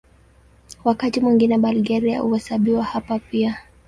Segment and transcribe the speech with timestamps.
[0.83, 3.57] Wakati mwingine Bulgaria huhesabiwa hapa pia.